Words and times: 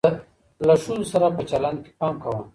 له 0.67 0.75
ښځو 0.83 1.03
سره 1.11 1.27
په 1.35 1.41
چلند 1.49 1.77
کي 1.85 1.91
پام 1.99 2.15
کوه. 2.23 2.41